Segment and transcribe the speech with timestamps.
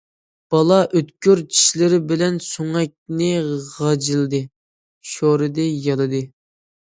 [0.53, 3.29] بالا ئۆتكۈر چىشلىرى بىلەن سۆڭەكنى
[3.67, 4.41] غاجىلىدى،
[5.11, 6.25] شورىدى، يالىدى.